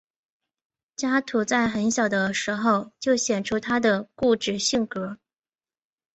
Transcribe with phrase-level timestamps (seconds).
[0.95, 5.19] 加图在很小的时候就显示出他的固执性格。